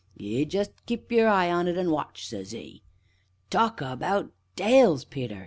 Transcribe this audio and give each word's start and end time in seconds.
'Ye 0.17 0.45
jest 0.45 0.83
keep 0.87 1.11
your 1.11 1.27
eye 1.27 1.51
on 1.51 1.67
it, 1.67 1.77
an' 1.77 1.91
watch!' 1.91 2.25
says 2.25 2.55
'e. 2.55 2.81
Talk 3.51 3.81
about 3.81 4.31
tails, 4.55 5.05
Peter! 5.05 5.39